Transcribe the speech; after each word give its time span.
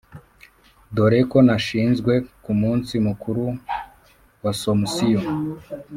dore 0.95 1.19
ko 1.31 1.37
yanashinzwe 1.39 2.13
ku 2.43 2.51
munsi 2.61 2.93
mukuru 3.07 3.43
waasomusiyo 4.43 5.19